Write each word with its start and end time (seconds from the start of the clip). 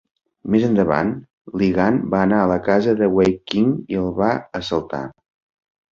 Més 0.53 0.63
endavant, 0.67 1.11
Li 1.61 1.67
Gan 1.75 2.01
va 2.15 2.23
anar 2.29 2.39
a 2.45 2.49
la 2.53 2.57
casa 2.69 2.95
de 3.03 3.13
Wei 3.19 3.35
Qing 3.53 3.69
i 3.95 4.01
el 4.05 4.11
va 4.23 4.35
assaltar. 4.61 5.07